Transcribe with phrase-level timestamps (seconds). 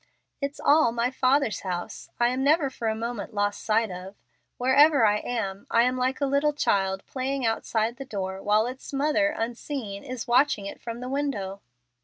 [0.41, 2.09] "It's all my Father's house.
[2.19, 4.15] I am never for a moment lost sight of.
[4.57, 8.93] Wherever I am, I am like a little child playing outside the door while its
[8.93, 11.61] mother, unseen, is watching it from the window."